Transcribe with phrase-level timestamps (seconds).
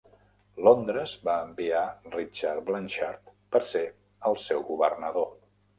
[0.67, 1.83] Londres va enviar
[2.17, 3.87] Richard Blanshard per ser
[4.33, 5.35] el seu governador.